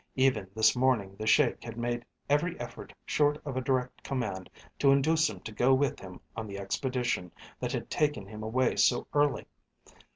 Even 0.15 0.49
this 0.55 0.75
morning 0.75 1.15
the 1.19 1.27
Sheik 1.27 1.63
had 1.63 1.77
made 1.77 2.03
every 2.27 2.59
effort 2.59 2.91
short 3.05 3.37
of 3.45 3.55
a 3.55 3.61
direct 3.61 4.01
command 4.03 4.49
to 4.79 4.89
induce 4.91 5.29
him 5.29 5.39
to 5.41 5.51
go 5.51 5.75
with 5.75 5.99
him 5.99 6.19
on 6.35 6.47
the 6.47 6.57
expedition 6.57 7.31
that 7.59 7.71
had 7.71 7.87
taken 7.91 8.25
him 8.25 8.41
away 8.41 8.77
so 8.77 9.05
early. 9.13 9.45